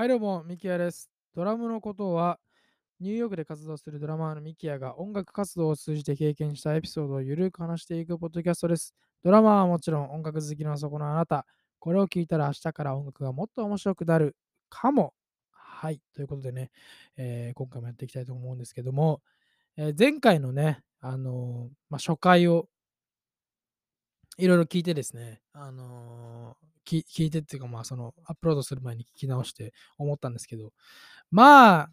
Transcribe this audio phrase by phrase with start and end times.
[0.00, 1.10] はい、どうも、ミキヤです。
[1.34, 2.40] ドラムのことは、
[3.00, 8.94] ニューヨークで活動するドラマーのミキヤが音楽活動を通じて経験したエピソードをゆるく話していくポッドキャストです。
[9.22, 11.44] ドラマーはもちろん音楽好きのそこのあなた、
[11.78, 14.36] これを聞いたら明日から音楽がもっと面白くなる
[14.70, 15.12] かも。
[15.50, 16.70] はい、ということでね、
[17.18, 19.20] えー今回もやっていきたいと思うんですけども、
[19.76, 22.70] えー前回のね、あのーまあ、初回を
[24.38, 30.72] いろいろ聞いてですね、あのー聞いてっていうか、まあ、その、アップロードする前に聞き直して思ったんですけど、
[31.30, 31.90] まあ、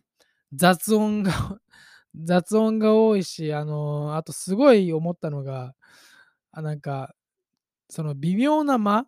[0.53, 1.31] 雑音が、
[2.15, 5.75] 雑音が多いし、あのーあとすごい思ったのが、
[6.51, 7.13] あなんか、
[7.89, 9.07] その微妙な間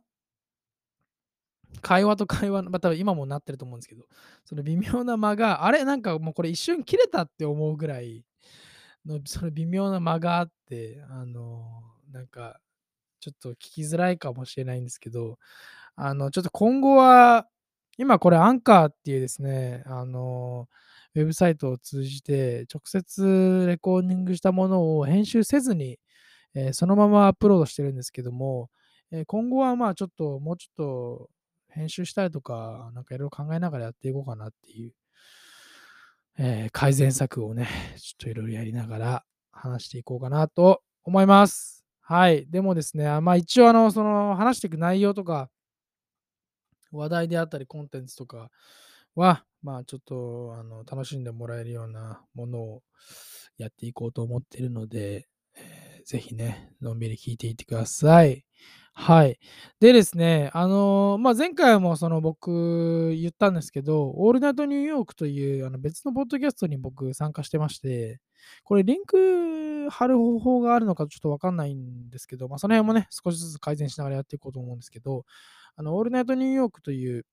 [1.81, 4.05] 会話と会話の、まあ、多分今もなってると思うんですけど、
[4.45, 8.25] その微妙な間が、あれなんかもうこれ一瞬切れたって思うぐらい
[9.05, 12.59] の、その微妙な間があって、あのーなんか、
[13.19, 15.37] ちょっと聞きづらいかもしれないんですけど、
[15.95, 17.47] あの、ちょっと今後は、
[17.97, 20.67] 今これアンカーっていうですね、あの、
[21.15, 25.99] ウェブサイトを通じて直接レコーディングしたものを編集せずに、
[26.55, 28.69] えーそのままアップロードしてるんですけども、
[29.11, 31.29] えー今後はまあちょっと、もうちょっと
[31.69, 34.94] 編集したりとか、なんかいろいろ考えながらやっていこうかなっていう、
[36.38, 41.78] えー改善策をね、ちょっといろいろやりながら話していこうかなと思います。
[42.09, 42.47] はい。
[42.49, 45.52] でもですね、まあ一応あの、その話していく内容とか、
[46.91, 48.49] 話題であったりコンテンツとか
[49.16, 52.83] は、まあちょっとあの楽しんでもらえるようなものを
[53.57, 58.44] やっていこうと思っているので、えーぜひね、のんびり聞いていってください。
[58.94, 59.38] はい。
[59.79, 68.19] でですね、あのーまあ、前回もその僕言ったんですけど、オールナイトニューヨークというあの別のポッドキャストに僕参加してまして、
[68.63, 69.17] これリンク
[69.89, 75.25] 貼る方法があるのかちょっとわかんないんですけど、まあ、その辺もね、少しずつ改善しながらやっていこうと思うんですけど、
[75.75, 77.25] あの、オールナイトニューヨークという、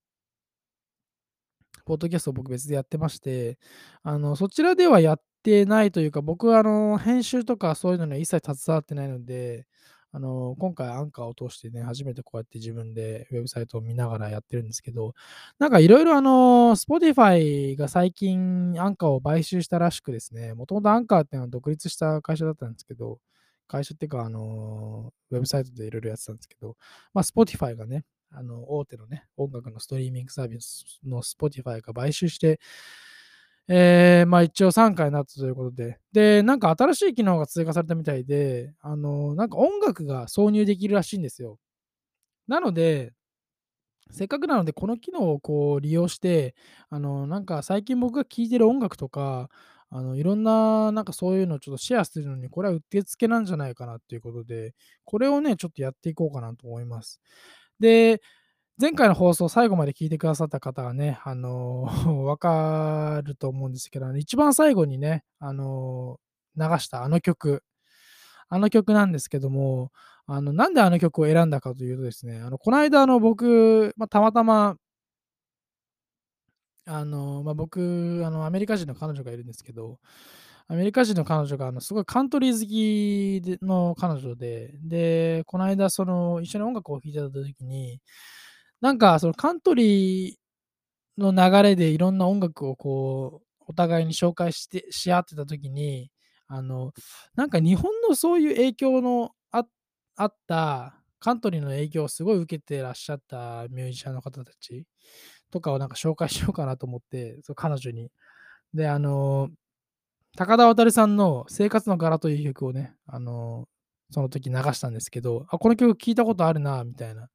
[1.84, 3.58] ポッドキャストを僕別でやってまして、
[4.02, 9.66] あの、そちらではやってないというか、僕はあの、編集とかそういうのには一切携わってないので、
[10.12, 15.14] あの、今回アンカーを通してね、初めてこうやって自分でウェブサイトを見ながらやってるんですけど、
[15.58, 23.18] なんかいろいろあの、Spotify が最近アンカーを買収したらしくですね、もともとアンカーっていうのは独立した会社だったんですけど、
[23.68, 26.76] 会社っていうか、あの、ウェブサイトでいろいろやってたんですけど、
[27.12, 32.60] まあ、Spotify がね、あの、大手のね、音楽のストリーミングサービスの Spotify が買収して、
[33.68, 41.58] えーまあ一応3回になったということで、で、なんか新しい機能が追加されたみたいで、あの、なんか音楽が挿入できるらしいんですよ。
[42.48, 43.14] なので、
[44.10, 46.54] せっかくなので、この機能をこう利用して、
[46.90, 49.50] あの、なんか最近僕が聴いてる音楽とか、
[49.90, 57.20] あの、いろんな、なんかそういうのをちょっとシェアするのに、これはうってつけなんじゃないかなっていうことで、これをね、ちょっとやっていこうかなと思います。
[57.80, 58.20] で、
[58.78, 61.84] 前回の放送最後まで聞いてくださった方はね、あの
[62.26, 66.20] わかると思うんですけど、一番最後にね、あの
[66.56, 67.62] 流したあの曲、
[68.50, 69.92] あの曲なんですけども、
[70.26, 74.76] あの、なんであの曲を選んだかというとですね、あの、この間、あの、僕、まあ、たまたま、
[76.86, 79.98] あの、まあ、僕、あの、アメリカ人の彼女がいるんですけど、
[80.68, 88.00] アメリカ人の彼女が、あの、すごいカントリー好きの彼女で、で、この間、その、一緒に音楽を聴いてた時に、
[88.80, 96.10] なんか、そのカントリーの流れでいろんな音楽をこう、お互いに紹介してし合ってた時に、
[96.48, 96.92] あの、
[97.36, 99.64] なんか日本のそういう影響のあ
[100.16, 104.86] あった、カントリーの影響をすごい受けてらっしゃったミュージシャンの方たち
[105.52, 108.10] とかをなんか紹介しようかなと思って、そ彼女に。
[108.74, 109.50] で、あの、
[110.36, 113.66] 高田渡さんの生活の柄という曲をね、あの、
[114.10, 117.28] その時流したんですけど、あ、この曲聞いたことあるな、みたいな。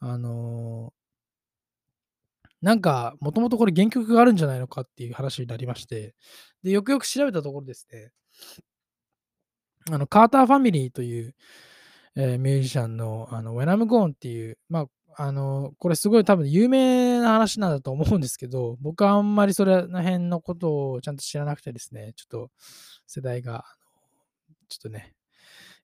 [0.00, 0.92] あの、
[2.62, 6.14] なんか、もともとこれ原曲があるんじゃないのかっていう話になりまして、
[6.62, 8.12] で、よくよく調べたところですね、
[9.90, 11.34] あの、カーターファミリーという、
[12.16, 14.80] えーミュージシャンの、あの、When I'm Gone っていう、ま
[15.16, 22.50] あ、あの、これすごい多分有名な話なんだと思うんですけど、僕はあんまりそれの辺のことをちゃんと知らなくてですね、ちょっと
[23.06, 23.64] 世代が、
[24.68, 25.14] ちょっとね、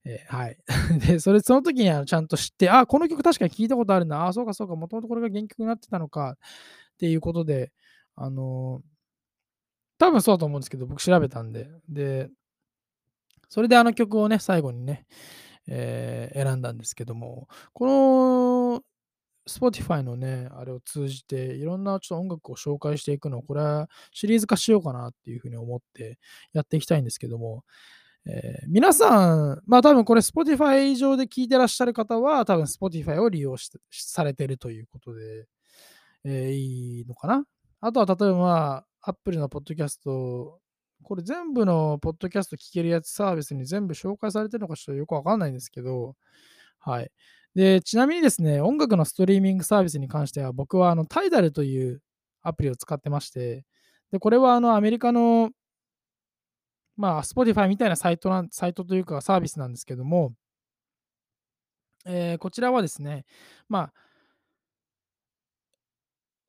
[0.09, 0.57] えーはい。
[1.07, 6.37] で、それ、その時にあのちゃんと知って、あ、この曲確かに聞いたことあるな、あ、そうかそうか、もともとこれが原曲になってたのか。
[6.95, 7.71] っていうことで、
[8.15, 8.81] あの
[9.97, 12.29] 多分そうだと思うんですけど、僕調べたんで、で、
[13.49, 15.05] それであの曲をね、最後にね、
[15.67, 18.81] えー選んだんですけども、この
[19.49, 26.19] Spotify のね、あれを通じて、いろんなちょっと音楽を紹介していくのを、これはシリーズ化しようかなっていうふうに思って
[26.53, 27.63] やっていきたいんですけども、
[28.29, 35.47] えー皆さん、まあ多分これ Spotify 上で聞いてらっしゃる方は、多分 Spotify を利用しされてるということで、
[36.25, 37.45] えーいいのかな？
[37.79, 40.59] あとは例えば、まあ、Apple のポッドキャスト、
[41.03, 46.15] これ全部のポッドキャスト聞けるやつサービスに全部紹介されてるのかちょっとよくわかんないんですけど、
[46.79, 47.11] はい。
[47.55, 52.01] で、ちなみにですね、音楽のストリーミングサービスに関しては、僕はあの、タイダルという
[52.41, 53.63] アプリを使ってまして、
[54.11, 55.51] で、これはあの、アメリカの、
[56.97, 60.33] まあ、Spotify みたいなサイトな、サイトというかサービスなんですけども、
[62.05, 63.25] えーこちらはですね、
[63.69, 63.93] まあ、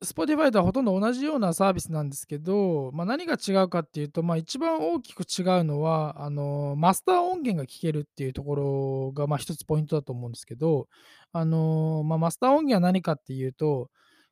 [0.03, 10.87] Spotify とはほとんど同じようなサービスなんですけど、まあ、何が違うかっていうと、まあ、一番大きく違うのは、あの、マスター音源が聴けるっていうところが、まあ、一つポイントだと思うんですけど、
[11.33, 13.89] あの、まあ、マスター音源は何かっていうと、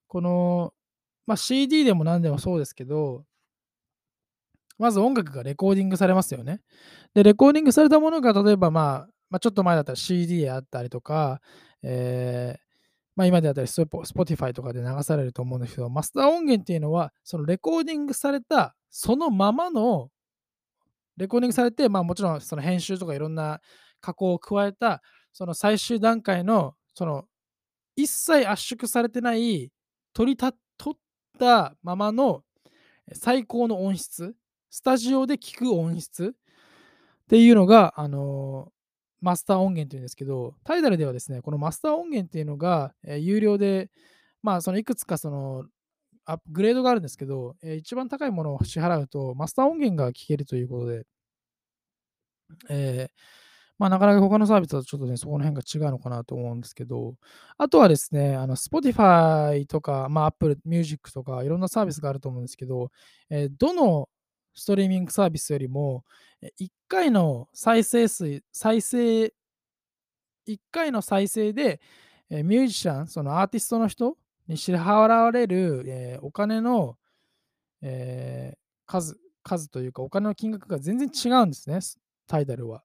[0.07, 0.73] この、
[1.25, 3.25] まあ、CD でも何でもそうですけど、
[4.77, 6.61] まず音楽がレコーディングされますよね。
[7.13, 11.41] で、レコーディングされたものが、例えば、まあ、まあ、ちょっと前だったら CD であったりとか、
[11.83, 12.67] えー
[13.15, 20.09] まあ、今であったり、Spotify とかで流されると思うんですけど、マスター音源っていうのは、そのレコーディングされたそのままの、
[21.17, 23.59] レコーディングされて、まあ、もちろんその編集とかいろんな
[24.01, 25.01] 加工を加えた、
[25.33, 27.25] その最終段階の、その
[27.95, 29.71] 一切圧縮されてない、
[30.13, 30.99] 取りた取っ
[31.39, 32.43] たままの
[33.13, 34.35] 最高の音質、
[34.69, 36.33] スタジオで聴く音質？
[36.35, 38.71] っていうのが、あの、
[39.21, 43.89] マスター音源っていうんですけど、タイダルではですね、このマスター音源っていうのが、えー有料で、
[44.43, 45.65] まあ、そのいくつかその
[46.25, 51.05] アップグレードがあるんですけど、えー一番高いものを支払うと、マスター音源が聴けるということで、
[52.69, 53.11] えー
[53.79, 57.15] まあ、なかなか他のサービスだとちょっとね、そこの辺が違うのかなと思うんですけど、
[57.57, 62.91] あとはですね、あの、Spotify とか、まあ、Apple Music とか、いろんなサービスがあると思うんですけど、
[63.29, 64.09] えーどの
[64.57, 66.03] ストリーミングサービスよりも、
[66.41, 69.25] え1回の再生数、再生、
[70.47, 71.79] 1回の再生で、
[72.29, 74.17] ミュージシャン、そのアーティストの人
[74.47, 76.97] に支払われる、えーお金の、
[77.81, 81.79] えー数、数というか、お金の金額が全然違うんですね、
[82.27, 82.83] タイダルは。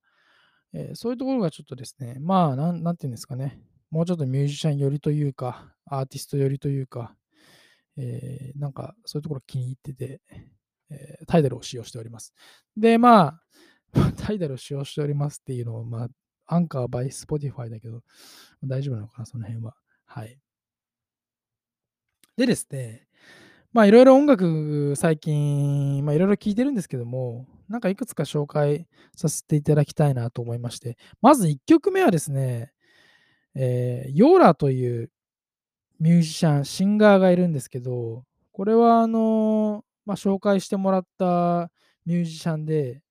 [0.74, 3.60] えーそういうところがちょっとですね、まあ、なんなんていうんですかね、
[3.90, 7.16] もうちょっとミュージシャン寄りというか、アーティスト寄りというか、
[7.96, 10.20] えーなんかそういうところ気に入ってて、
[10.92, 12.34] えータイダルを使用しております。
[12.76, 13.42] で、まあ、
[14.16, 16.08] タイダルを使用しておりますっていうのを、まあ、
[16.46, 18.02] アンカー by Spotify だけど、
[18.64, 19.74] 大丈夫なのかな、その辺は。
[20.04, 20.38] はい。
[22.36, 23.06] でですね、
[23.72, 28.86] まあ、いろいろ音楽、最近、まあ、いろいろ聴いてるんですけども、なんかいくつか紹介
[29.16, 32.72] させていただきたいなと思いまして、まず1曲目はですね、
[33.54, 35.10] えーヨーラという
[36.00, 41.70] ミュージシャン、シンガーがいるんですけど、これはあの、まあ、紹介してもらった
[42.04, 43.02] ミュージシャンで、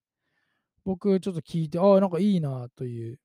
[0.84, 3.18] 僕ちょっと聞いて、ああ、なんかいいなという、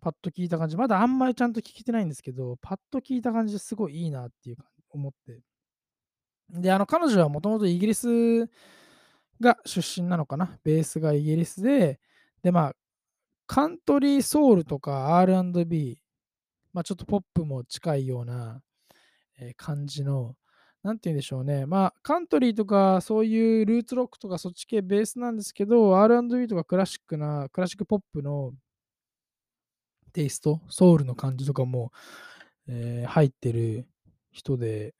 [0.00, 5.42] パッと聞いた感じ、まだあんまりちゃんと聞けてないんですけど、パッと聞いた感じですごいいいなっていうか思って。
[6.48, 8.46] で、あの、彼女はもともとイギリス
[9.40, 10.58] が出身なのかな？
[10.64, 12.00] ベースがイギリスで、
[12.42, 12.72] で、まあ、
[13.46, 16.00] カントリーソウルとか R&B、
[16.72, 18.62] まあ、ちょっとポップも近いような、
[19.56, 20.34] 感じの、
[20.82, 21.66] なんて言うんでしょうね。
[21.66, 28.52] まあ、カントリーとか、そういうルーツロックとか、そっち系ベースなんですけど、R&B とかクラシックな、クラシックポップの
[30.12, 31.92] テイスト、ソウルの感じとかも、
[32.68, 33.86] えー入ってる
[34.32, 34.94] 人で、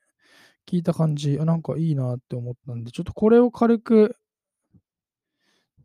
[0.66, 4.16] 聞いた感じ、あ、なんかいいなって思ったんで、ちょっとこれを軽く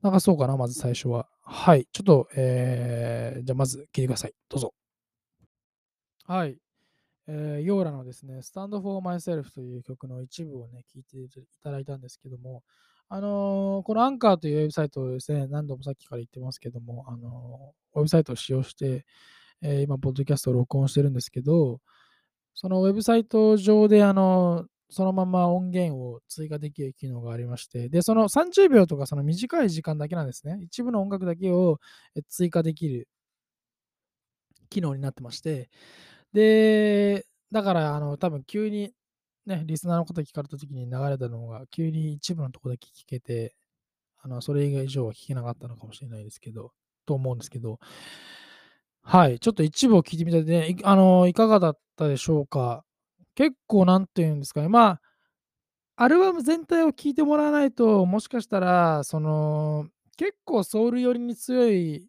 [0.03, 1.27] 流そうかな、まず最初は。
[1.41, 1.87] はい。
[1.91, 4.33] ちょっと、えー、じゃあまず聞いてください。
[4.49, 4.73] どうぞ。
[6.25, 6.57] はい。
[7.27, 11.27] えー、ヨーラのですね、Stand for Myself という曲の一部をね、聞いてい
[11.63, 12.63] ただいたんですけども、
[13.09, 19.05] あのーこのアンカーというウェブサイトをですね、何度もさっきから言ってますけども、あのーウェブサイトを使用して、
[19.61, 21.79] えー今、ポッドキャストを録音してるんですけど、
[22.55, 30.59] そのウェブサイト上で、あのそのまま音源を追加できる機能がありまして、で、その30秒とかその短い時間だけなんですね。
[30.61, 31.79] 一部の音楽だけを
[32.29, 33.07] 追加できる
[34.69, 35.69] 機能になってまして、
[36.35, 38.93] で、だから、あの、多分急に、
[39.45, 43.55] ね、リスナーの方聞かれた時に流れたのが、急に一部のとこだけ聞けて、
[44.21, 46.73] あの、それ以外以上は聞けなかったのかもしれないですけど、
[47.05, 47.79] と思うんですけど、
[49.03, 52.83] はい、ちょっと一部を聞いてみたいで、いあの、いかがだったでしょうか？
[53.35, 55.01] 結構なんていうんですかね、まあ、
[55.97, 59.87] アルバム全体を聴いてもらわないと、もしかしたら、その、
[60.17, 62.07] 結構ソウル寄りに強い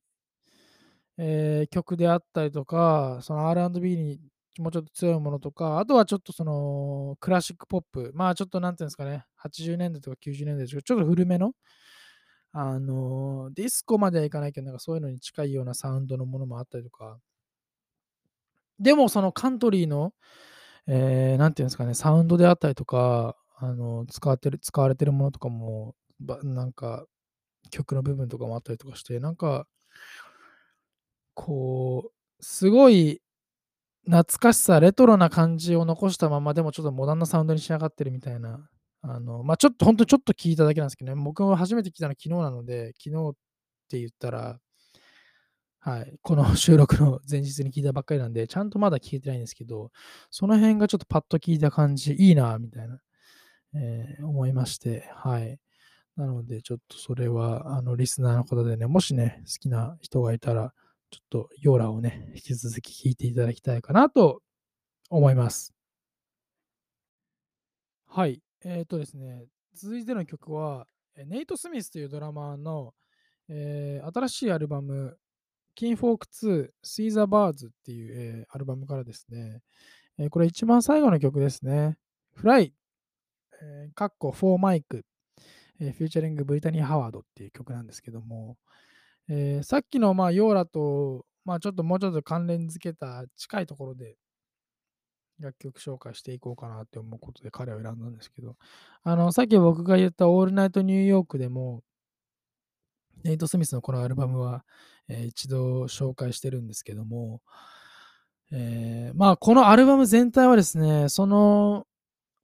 [1.19, 4.21] えー曲であったりとか、その R&B に
[4.59, 11.53] もうちょっと強いものとか、あとはちょっとそのクラシックポップ、まあちょっとなんていうんですかね、80年代とか90年代とか、ちょっと古めの、
[12.53, 17.19] あのディスコまではいかないけど、なんかそういうのに近いようなサウンドのものもあったりとか、
[18.79, 20.13] でもそのカントリーの、
[20.87, 25.95] えーなんていうんですかね、サウンドであったりとか、あの、使ってる使われてるものとかも、
[26.45, 27.07] なんか、
[27.71, 29.67] 曲の部分とかもあったりとかして、なんか
[31.37, 33.21] こう、すごい
[34.07, 38.69] 懐かしさ、レトロな感じを残したまま、でもちょっとモダンなサウンドに仕上がってるみたいな、
[39.03, 43.35] あの、ま、ちょっとほんとちょっと聞いただけなんですけどね、僕も初めて聞いたのは昨日なので、昨日っ
[43.91, 44.59] て言ったら
[45.87, 49.93] はい、この収録の前日に聞いたばっかりなんで、ちゃんとまだ聞いてないんですけど、
[50.33, 52.99] その辺がちょっとパッと聞いた感じ、いいなみたいな、
[53.77, 55.61] えー、思いまして、はい。
[56.17, 60.73] なので、ちょっとそれは、あの、リスナーの方でね、もしね、好きな人がいたら、
[61.11, 64.43] ちょっとヨーラをね、引き続き聴いていただきたいかなと
[65.09, 65.73] 思います。
[68.07, 68.43] はい。
[68.65, 70.87] えっ、ー、とですね、続いての曲は、
[71.27, 72.93] ネイト・スミスというドラマーの、
[73.49, 75.17] えー、新しいアルバム、
[75.75, 79.61] キンフォーク2 See the Birds っていう、えー、アルバムからですね、
[80.19, 81.97] えー、これ一番最後の曲ですね。
[82.35, 82.73] フライ、
[83.63, 85.05] えー、カッコ4マイク、
[85.81, 88.57] えー、フューチャリングブリタニー・ハワードっていう曲なんですけども、
[89.29, 94.17] えー、さっきの、まあ、ヨーラと、まあ、ちょっともうちょっと関連づけた近いところで
[95.41, 98.57] 楽曲紹介していこうかなって思うことで彼を選んだんですけど、
[99.03, 101.83] あの、さっき僕が言ったオールナイトニューヨークでも、
[103.25, 104.65] ネイト・スミスのこのアルバムは、
[105.09, 107.43] えー、一度紹介してるんですけども、
[108.53, 111.87] えー、まあ、このアルバム全体はですね、その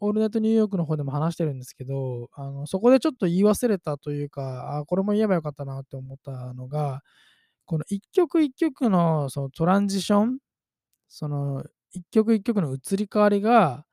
[0.04, 7.02] オールナイトニューヨークの方でも話してるんですけど、あのそこでちょっと言い忘れたというか、あこれも言えばよかったなって思ったのが、
[7.66, 10.38] この一曲一曲のそのトランジション、
[11.08, 13.84] その一曲一曲の移り変わりが、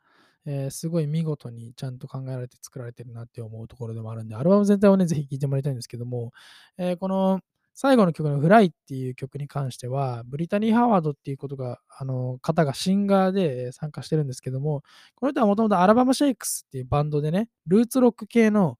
[0.47, 6.31] えー、すごい見事にちゃんと考えられて作られてるなって思うところでもあるんで、アルバム全体をね、ぜひ聴いてもらいたいんですけども、
[6.77, 7.39] えー、この
[7.81, 14.83] 最後の曲のフライっていう曲に関しては、ブリタニー・ハワードっていうことが、あの、方がシンガーで参加してるんですけども、
[15.15, 18.77] この人はもともとアラバマ・シェイクスっていうバンドでね、ルーツロック系の、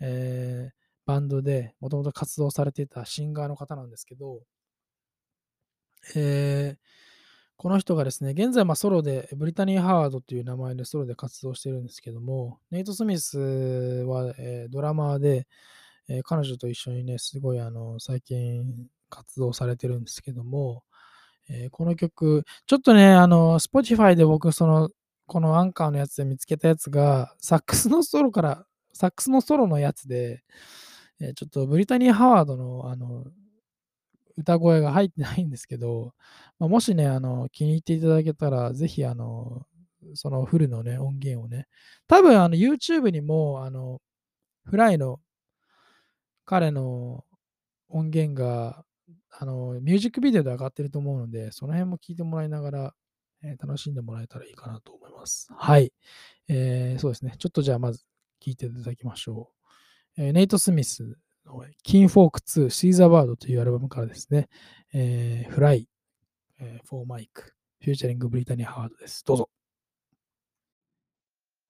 [0.00, 4.40] えー、バンドでもともと活動されていたシンガーの方なんですけど、
[6.16, 6.78] えー、
[7.58, 15.46] この人がですね、現在まソロで、ブリタニー・ハワードっていう名前でソロで活動してるんですけども、ネイト・スミスは、えー、ドラマーで、
[16.10, 18.64] え、彼女と一緒にね、すごいあの、最近
[19.10, 20.82] 活動されてるんですけども、
[21.48, 24.90] え、この曲、ちょっとね、あの、Spotify で僕、その、
[25.26, 30.42] このアンカーのやつで見つけたやつが、サックスのソロから、サックスのソロのやつで、
[31.20, 33.24] え、ちょっとブリタニー・ハワードの、あの、
[34.36, 36.14] 歌声が入ってないんですけど、
[36.58, 39.66] まあ、もしね、あの、気に入っていただけたら、ぜひ、あの、
[40.14, 41.66] そのフルのね、音源をね、
[42.08, 44.00] 多分、あの、YouTube にも、あの、
[44.64, 45.20] フライの
[46.50, 47.24] 彼の
[47.88, 48.84] 音源が、
[49.38, 52.94] あの、ミュージックビデオで上がってると思うので、その辺も聞いてもらいながら、
[53.44, 55.46] えー、楽しんでもらえたらいいかなと思います。
[55.56, 55.92] はい。
[56.48, 57.36] えー、そうですね。
[57.38, 58.04] ちょっとじゃあまず
[58.44, 59.52] 聞いていただきましょ
[60.18, 60.22] う。
[60.22, 61.16] えー、ネイト・スミス
[61.46, 64.48] のキンフォーク2シーザーバードというアルバムからですね、
[64.92, 65.88] えー、フライ、
[66.58, 67.54] えー、フォーマイク、
[67.84, 69.24] フューチャリング・ブリタニー・ハードです。
[69.24, 69.50] どうぞ。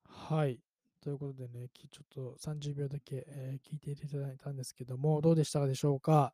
[0.07, 0.59] はい。
[1.02, 6.33] ということでね、ちょっと30秒だけ、えー、聞いていただいたんですけども、どうでしたでしょうか？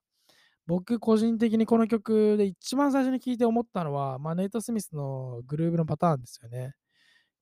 [0.66, 6.74] 僕個人的にこの曲で一番最初に聴いて思ったのは、まあ、ネイト・スミスのグルーブのパターンですよね。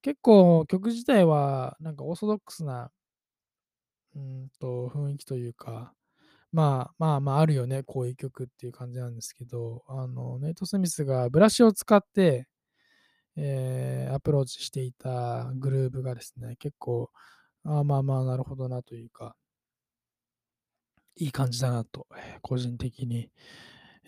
[0.02, 2.90] 結構曲自体はなんかオーソドックスな
[4.14, 5.92] うんと雰囲気というか、
[6.52, 12.46] まあまあまああるよね、こういう曲っていう感じなんですけど、あのネイト・スミスがブラシを使って
[13.36, 17.10] えー、アプローチしていたグルーブがですね、結構、
[17.64, 19.36] あまあまあ、なるほどなというか、
[21.16, 23.30] いい感じだなと、え、個人的に、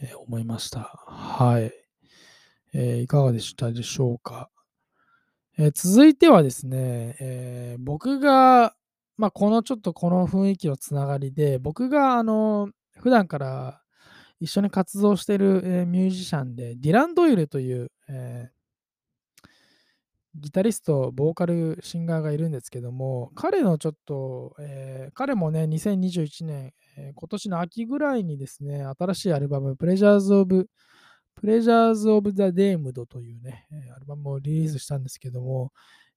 [0.00, 0.80] えー、思いました。
[1.06, 1.72] はい、
[2.72, 3.00] えー。
[3.02, 4.50] いかがでしたでしょうか。
[5.58, 8.74] え続いてはですね、え僕が、
[9.16, 12.68] まあ、このちょっとこの雰囲気のつながりで、僕があの、
[13.00, 13.82] 普段から
[14.40, 18.50] 一緒に活動している、えミュージシャンで、ディラン・ドイルという、え
[20.38, 30.68] ギタリスト、ボーカル、シンガーがいるんですけども、彼のちょっと、えー、彼もね、2021年、えー、今年の秋ぐらいにですね、新しいアルバム、プレジャーズ・オブ、
[31.34, 35.72] プレジャーズ・オブ・ザ・デームドというね、アルバムをリリースしたんですけども、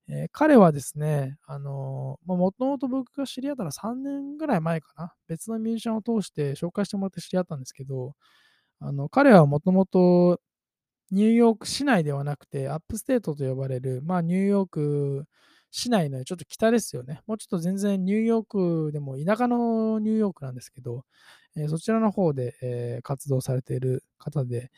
[0.09, 8.15] えー、彼はですね、あのー、もともと僕が知り合ったのは3年ぐらい前かな、別のミュージシャンを通して紹介してもらって知り合ったんですけど、
[8.79, 10.39] あの彼はもともと
[11.11, 15.25] ニューヨーク市内ではなくて、 upstate と呼ばれる、まあ、ニューヨーク
[15.71, 17.21] 市内のちょっと北ですよね。
[17.27, 21.05] もうちょっと全然ニューヨークでも田舎のニューヨークなんですけど、
[21.55, 24.71] えー、そちらの方で、えー、活動されている方で、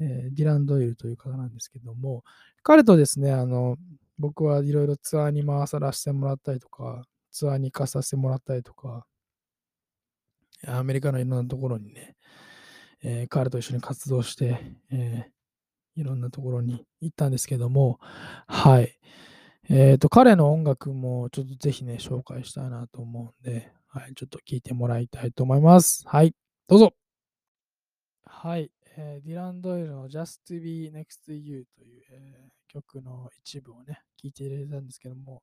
[0.00, 2.22] えー、ディラン・ドイルという方なんですけども、
[2.62, 3.76] 彼とですね、あの、
[4.18, 9.06] 僕はいろいろツアーに回させてもらったりとか、ツアーに行かさせてもらったりとか、
[10.66, 12.16] アメリカのいろんなところにね、
[13.02, 14.58] えー彼と一緒に活動して、
[14.90, 15.35] えー
[15.96, 17.98] いろんなところに行ったんですけども、
[18.46, 18.98] はい。
[19.68, 26.04] えっ、と、彼の音楽もちょっとぜひね、紹介したいなと思うんで、はい、ちょっと聴いてもらいたいと思います。
[26.06, 26.34] はい、
[26.68, 26.94] どうぞ。
[28.24, 35.42] はい、えーディラン・ドイルの Just to Be Next to You という、えー曲の一部をね、聴いていただいたんですけども、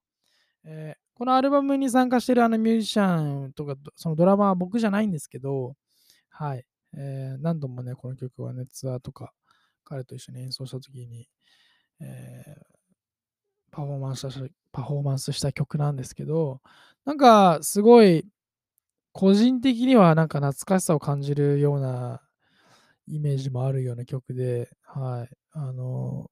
[0.63, 5.75] えーこのアルバムに参加しているあのミュージシャンとか、そのドラマは僕じゃないんですけど、
[6.29, 9.33] はい、えー何度もね、この曲はね、ツアーとか、
[9.83, 11.27] 彼と一緒に演奏したときに、
[12.01, 12.73] えー
[13.73, 16.61] パフォーマンスしたパフォーマンスした曲なんですけど、
[17.05, 18.25] なんかすごい
[19.11, 22.21] 個人的にはなんか懐かしさを感じるような
[23.07, 26.29] イメージもあるような曲で、はい、あの、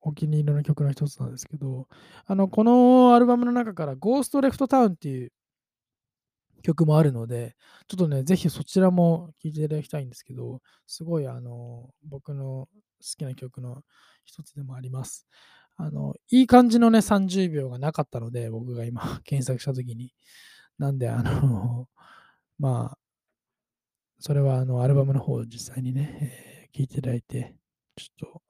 [0.00, 1.88] お気に入りの曲の一つなんですけど、
[2.26, 5.32] あの、このアルバムの中から Ghost Left Town っていう
[6.64, 7.54] 曲もあるので、
[7.88, 12.68] ちょっとね、ぜひそちらも聴いていただきたいんですけど、すごいあの、僕の好
[13.18, 13.82] きな曲の
[14.24, 15.26] 一つでもあります。
[15.76, 20.14] あの、いい感じのね、30秒がなかったので、僕が今 検索したときに。
[20.78, 21.86] なんで、あの、
[22.58, 22.98] まあ、
[24.18, 27.54] それはあの、アルバムの方を実際にね、聴、えー、いていただいて、
[27.96, 28.42] ちょっと、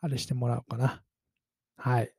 [0.00, 1.02] あれしてもらおうかな。
[1.76, 2.12] はい。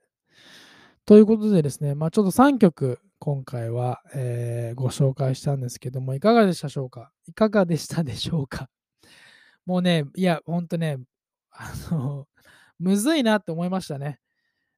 [1.06, 7.12] ということでですね、まあちょっと3曲、今回は、えー、ご紹介したんですけども、いかがでしたでしょうか？
[7.28, 8.70] いかがでしたでしょうか？
[9.66, 10.98] もうね、いや、ほんとね、
[11.52, 12.28] あの、
[12.80, 14.20] むずいなって思いましたね。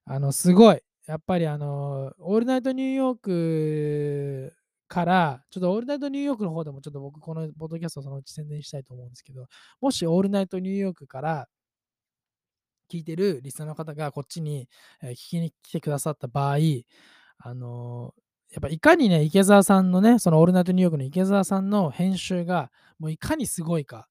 [0.04, 0.82] あの、すごい。
[1.06, 4.56] やっぱりあの、オールナイトニューヨーク
[4.88, 9.46] から、ちょっとオールナイトニューヨークの方でもちょっと僕このポッドキャストそのうち宣伝したいと思うんですけど、
[9.80, 11.48] もしオールナイトニューヨークから
[12.90, 14.68] 聞いてるリスナーの方がこっちに、
[15.02, 16.56] 聞きに来てくださった場合、
[17.38, 18.14] あの
[18.52, 24.08] やっぱいかにね、池澤さんのね、そのオールナイトニューヨークの池澤さんの編集が、もういかにすごいか、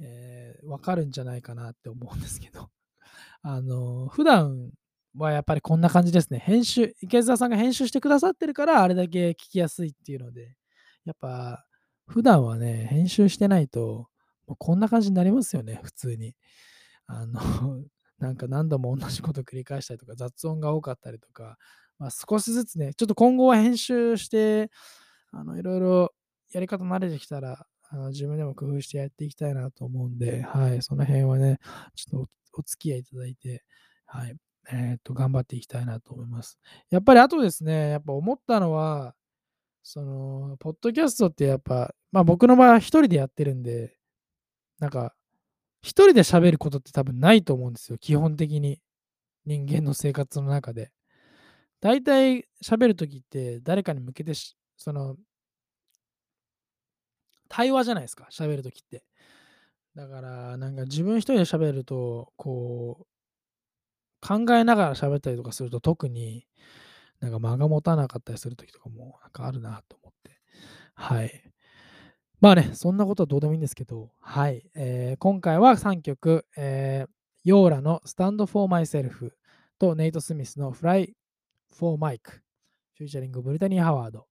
[0.00, 2.70] えーわかるんじゃないかなって思うんですけど、
[3.42, 4.70] あの普段
[5.14, 6.38] はやっぱりこんな感じですね。
[6.38, 10.56] 編集、池澤さんが編集してくださってるから、あれだけ聞きやすいっていうので、
[11.04, 11.64] やっぱ
[12.06, 14.08] 普段はね、編集してないと、
[14.46, 16.34] もうこんな感じになりますよね、普通に。
[17.06, 17.40] あの、
[18.18, 21.58] なんか何度も同じこと繰り返したりとか、雑音が多かったりとか、
[21.98, 24.70] まあ、少しずつね、ちょっと今後は編集して、
[25.32, 26.14] あのいろいろ
[26.52, 31.58] やり方慣れてきたら、あの自分でも工夫してやっていきたいなと思うんで、はい、その辺はね、
[31.94, 33.64] ちょっとお付き合いいただいて、
[34.06, 34.36] はい、
[34.70, 36.58] えっ、と、頑張っていきたいなと思います。
[36.90, 39.14] やっぱりあとですね、やっぱ思ったのは、
[39.82, 43.96] その、ポッドキャストってやっぱ、まあ僕の場合は一人でやってるんで、
[44.78, 45.14] なんか、
[45.82, 48.80] 一人で喋ることって多分ないと思うんですよ、基本的に。
[49.46, 50.90] 人間の生活の中で。
[51.84, 55.16] 大体喋るときって誰かに向けてし、その、
[57.50, 59.04] 対話じゃないですか、喋るときって。
[59.94, 63.06] だから、なんか自分一人で喋ると、こう、
[64.26, 66.46] 考えながら喋ったりとかすると特に
[67.20, 70.40] なんか間が持たなかったりするときとかもなんかあるなと思って。
[70.94, 71.52] はい。
[72.40, 74.64] まあね、そんなことはどうでもいいんですけど、はい。
[74.74, 77.10] えー今回は3曲、えー
[77.44, 79.32] ヨーラの Stand for Myself
[79.78, 81.12] とネイト・スミスの Fly
[81.74, 82.30] for Mike、
[82.94, 84.26] フューチャリングブリタニー・ハワード、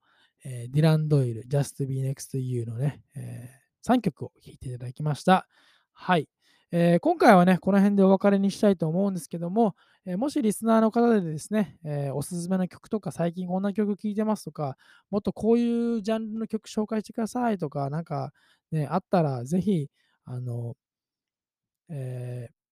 [0.46, 3.50] えーディラン・ドイル、Just Be Next to You のね、え
[3.88, 5.48] 3曲を聴いていただきました。
[5.94, 6.28] はい。
[6.72, 9.76] えー今回はね、この辺でお別れにしたいと思うんですけども、
[10.06, 14.78] えーもしリスナーの方でですね、えーおすすめの曲とか、最近こんな曲聴いてますとか、
[15.12, 18.32] もっとこういうジャンルの曲紹介してくださいとか、なんか
[18.72, 19.90] ね、あったら、ぜひ、
[20.26, 20.76] あの、
[21.90, 22.63] えー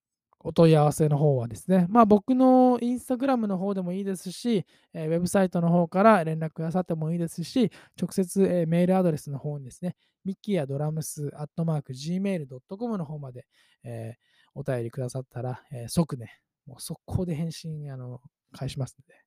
[0.43, 13.45] お問い合わせの方はですね、まあ僕のインスタグラムの方でもいいですし、えーウェブサイトの方から連絡くださってもいいですし、直接、えーメールアドレスの方にですね、ミッキーやドラムスアットマーク Gmail.com の方まで、
[13.83, 18.19] えーお便りくださったら、えー即ね、もう速攻で返信あの
[18.51, 19.21] 返しますので、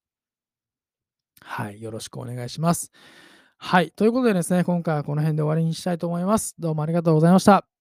[1.41, 2.91] はい、よろしくお願いします。
[3.57, 6.55] はい、ということでですね、今回はこの辺で終わりにしたいと思います。
[6.59, 7.74] どうもありがとうございました。